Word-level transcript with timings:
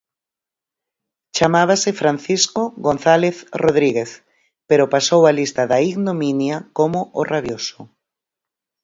Chamábase 1.37 1.89
Francisco 2.01 2.61
González 2.87 3.35
Rodríguez 3.63 4.11
pero 4.69 4.91
pasou 4.93 5.21
a 5.25 5.31
lista 5.39 5.63
da 5.71 5.79
ignominia 5.91 6.57
como 6.77 6.99
O 7.19 7.21
Rabioso. 7.31 7.79